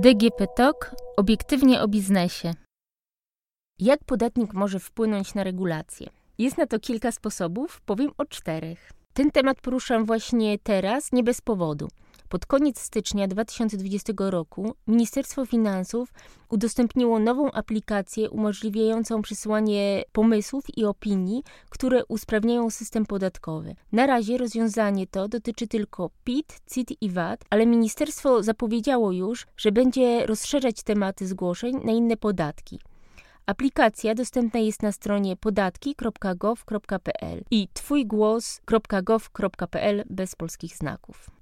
[0.00, 2.54] DGP Talk obiektywnie o biznesie.
[3.78, 6.08] Jak podatnik może wpłynąć na regulacje?
[6.38, 8.92] Jest na to kilka sposobów, powiem o czterech.
[9.12, 11.88] Ten temat poruszam właśnie teraz, nie bez powodu.
[12.28, 16.12] Pod koniec stycznia 2020 roku Ministerstwo Finansów
[16.48, 23.74] udostępniło nową aplikację umożliwiającą przesyłanie pomysłów i opinii, które usprawniają system podatkowy.
[23.92, 29.72] Na razie rozwiązanie to dotyczy tylko PIT, CIT i VAT, ale ministerstwo zapowiedziało już, że
[29.72, 32.80] będzie rozszerzać tematy zgłoszeń na inne podatki.
[33.46, 41.37] Aplikacja dostępna jest na stronie podatki.gov.pl i twójgłos.gov.pl bez polskich znaków.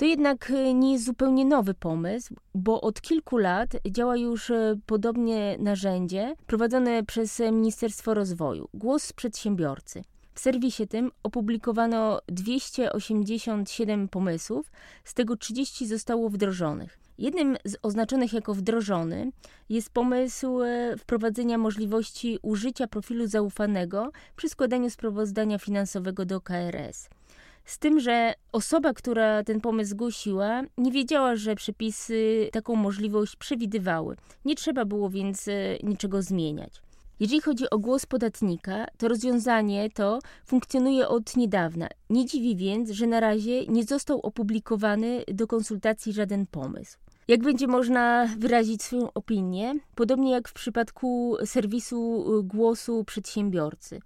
[0.00, 4.76] To jednak e, nie jest zupełnie nowy pomysł, bo od kilku lat działa już e,
[4.86, 10.04] podobnie narzędzie prowadzone przez Ministerstwo Rozwoju Głos Przedsiębiorcy.
[10.34, 14.70] W serwisie tym opublikowano 287 pomysłów,
[15.04, 16.98] z tego 30 zostało wdrożonych.
[17.18, 19.32] Jednym z oznaczonych jako wdrożony
[19.68, 20.58] jest pomysł
[20.98, 27.08] wprowadzenia możliwości użycia profilu zaufanego przy składaniu sprawozdania finansowego do KRS.
[27.70, 34.16] Z tym, że osoba, która ten pomysł zgłosiła, nie wiedziała, że przepisy taką możliwość przewidywały.
[34.44, 36.82] Nie trzeba było więc e, niczego zmieniać.
[37.20, 41.88] Jeżeli chodzi o głos podatnika, to rozwiązanie to funkcjonuje od niedawna.
[42.10, 46.98] Nie dziwi więc, że na razie nie został opublikowany do konsultacji żaden pomysł.
[47.28, 49.74] Jak będzie można wyrazić swoją opinię?
[49.94, 54.00] Podobnie jak w przypadku serwisu e, głosu przedsiębiorcy.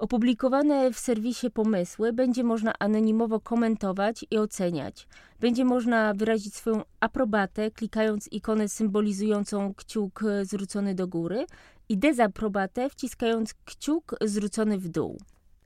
[0.00, 5.08] Opublikowane w serwisie pomysły będzie można anonimowo komentować i oceniać.
[5.40, 11.46] Będzie można wyrazić swoją aprobatę, klikając ikonę symbolizującą kciuk zwrócony do góry
[11.88, 15.18] i dezaprobatę, wciskając kciuk zwrócony w dół.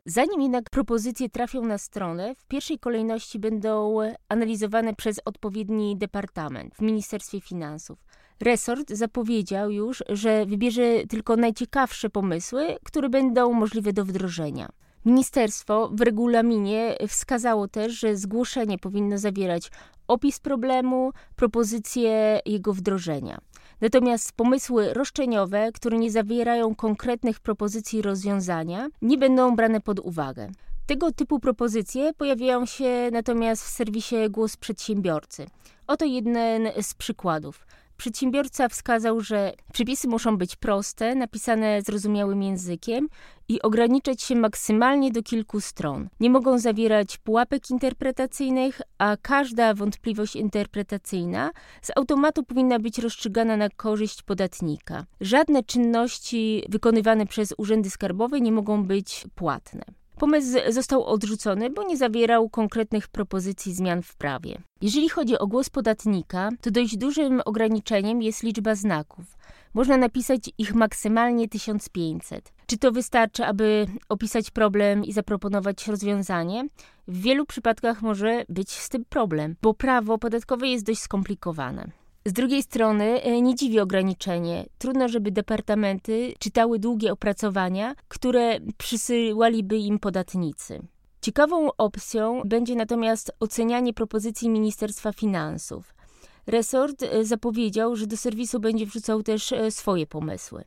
[0.07, 3.99] Zanim jednak propozycje trafią na stronę, w pierwszej kolejności będą
[4.29, 7.99] analizowane przez odpowiedni departament w Ministerstwie Finansów.
[8.41, 14.69] Resort zapowiedział już, że wybierze tylko najciekawsze pomysły, które będą możliwe do wdrożenia.
[15.05, 19.71] Ministerstwo w regulaminie wskazało też, że zgłoszenie powinno zawierać
[20.09, 23.39] opis problemu, propozycję jego wdrożenia.
[23.81, 30.51] Natomiast pomysły roszczeniowe, które nie zawierają konkretnych propozycji rozwiązania, nie będą brane pod uwagę.
[30.87, 35.47] Tego typu propozycje pojawiają się natomiast w serwisie Głos Przedsiębiorcy.
[35.87, 37.67] Oto jeden z przykładów.
[37.97, 43.09] Przedsiębiorca wskazał, że przepisy muszą być proste, napisane zrozumiałym językiem
[43.49, 46.09] i ograniczać się maksymalnie do kilku stron.
[46.21, 51.51] Nie mogą zawierać pułapek interpretacyjnych, a każda wątpliwość interpretacyjna
[51.83, 55.05] z automatu powinna być rozstrzygana na korzyść podatnika.
[55.21, 59.85] Żadne czynności wykonywane przez urzędy skarbowe nie mogą być płatne.
[60.19, 64.59] Pomysł został odrzucony, bo nie zawierał konkretnych propozycji zmian w prawie.
[64.81, 69.25] Jeżeli chodzi o głos podatnika, to dość dużym ograniczeniem jest liczba znaków.
[69.75, 72.53] Można napisać ich maksymalnie 1500.
[72.67, 76.69] Czy to wystarczy, aby opisać problem i zaproponować rozwiązanie?
[77.09, 82.04] W wielu przypadkach może być z tym problem, bo prawo podatkowe jest dość skomplikowane.
[82.27, 84.67] Z drugiej strony e, nie dziwi ograniczenie.
[84.79, 90.81] Trudno, żeby departamenty czytały długie opracowania, które przysyłaliby im podatnicy.
[91.21, 95.95] Ciekawą opcją będzie natomiast ocenianie propozycji Ministerstwa Finansów.
[96.47, 100.65] Resort e, zapowiedział, że do serwisu będzie wrzucał też e, swoje pomysły.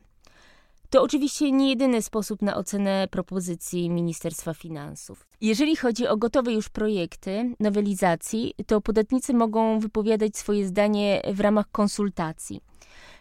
[0.90, 5.27] To oczywiście nie jedyny sposób na ocenę propozycji Ministerstwa Finansów.
[5.40, 11.70] Jeżeli chodzi o gotowe już projekty nowelizacji, to podatnicy mogą wypowiadać swoje zdanie w ramach
[11.70, 12.60] konsultacji.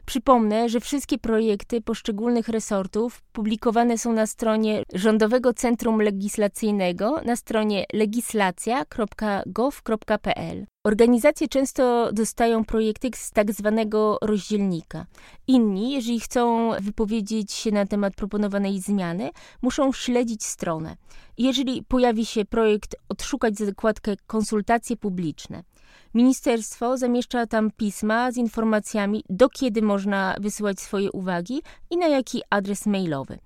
[0.05, 7.85] Przypomnę, że wszystkie projekty poszczególnych resortów publikowane są na stronie Rządowego Centrum Legislacyjnego na stronie
[7.93, 10.65] legislacja.gov.pl.
[10.83, 15.05] Organizacje często dostają projekty z tak zwanego rozdzielnika.
[15.47, 19.29] Inni, jeżeli chcą wypowiedzieć się na temat proponowanej zmiany,
[19.61, 20.95] muszą śledzić stronę.
[21.37, 25.63] Jeżeli pojawi się projekt, odszukać zakładkę konsultacje publiczne.
[26.13, 32.41] Ministerstwo zamieszcza tam pisma z informacjami, do kiedy można wysyłać swoje uwagi i na jaki
[32.49, 33.39] adres mailowy.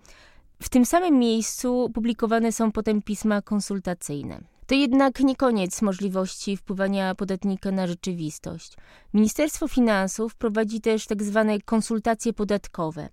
[0.61, 4.41] W tym samym miejscu publikowane są potem pisma konsultacyjne.
[4.67, 8.77] To jednak nie koniec możliwości wpływania podatnika na rzeczywistość.
[9.13, 13.09] Ministerstwo Finansów prowadzi też tak zwane konsultacje podatkowe.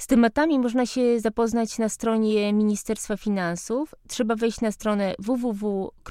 [0.00, 3.94] Z tematami można się zapoznać na stronie Ministerstwa Finansów.
[4.08, 6.10] Trzeba wejść na stronę www.gov.pl,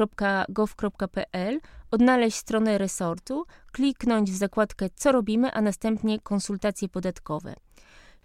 [1.92, 7.56] odnaleźć stronę resortu, kliknąć w zakładkę Co robimy, a następnie konsultacje podatkowe.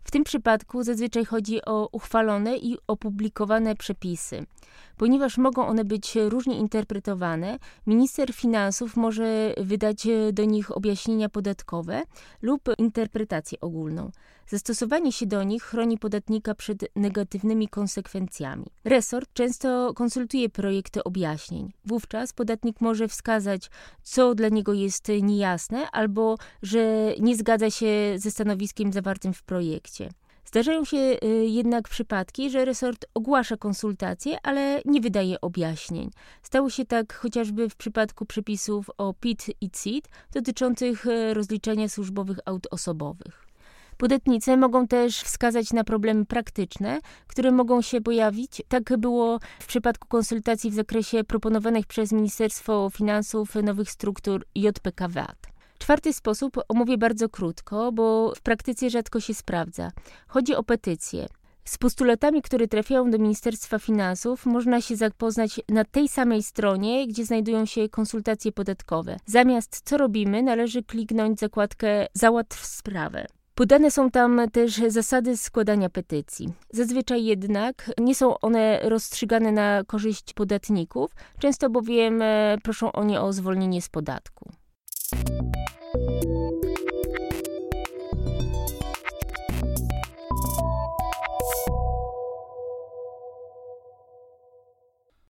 [0.05, 4.47] W tym przypadku zazwyczaj chodzi o uchwalone i opublikowane przepisy.
[4.97, 12.03] Ponieważ mogą one być różnie interpretowane, minister finansów może wydać do nich objaśnienia podatkowe
[12.43, 14.11] lub interpretację ogólną.
[14.47, 18.67] Zastosowanie się do nich chroni podatnika przed negatywnymi konsekwencjami.
[18.85, 21.73] Resort często konsultuje projekty objaśnień.
[21.85, 23.71] Wówczas podatnik może wskazać,
[24.03, 27.87] co dla niego jest niejasne albo że nie zgadza się
[28.17, 29.94] ze stanowiskiem zawartym w projekcie.
[30.44, 36.11] Zdarzają się y, jednak przypadki, że resort ogłasza konsultacje, ale nie wydaje objaśnień.
[36.43, 42.38] Stało się tak chociażby w przypadku przepisów o PIT i CIT dotyczących y, rozliczenia służbowych
[42.44, 43.46] aut osobowych.
[43.96, 48.62] Podatnicy mogą też wskazać na problemy praktyczne, które mogą się pojawić.
[48.69, 55.54] Tak było w przypadku konsultacji w zakresie proponowanych przez Ministerstwo Finansów nowych struktur JPK VAT.
[55.79, 59.91] Czwarty sposób omówię bardzo krótko, bo w praktyce rzadko się sprawdza.
[60.29, 61.26] Chodzi o petycje.
[61.65, 67.25] Z postulatami, które trafiają do Ministerstwa Finansów, można się zapoznać na tej samej stronie, gdzie
[67.25, 69.17] znajdują się konsultacje podatkowe.
[69.26, 73.27] Zamiast co robimy, należy kliknąć zakładkę Załatw sprawę.
[73.55, 76.53] Podane są tam też zasady składania petycji.
[76.70, 83.32] Zazwyczaj jednak nie są one rozstrzygane na korzyść podatników, często bowiem e, proszą oni o
[83.32, 84.33] zwolnienie z podatku.